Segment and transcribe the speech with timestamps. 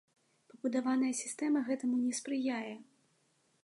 [0.53, 2.73] Пабудаваная сістэма гэтаму не спрыяе.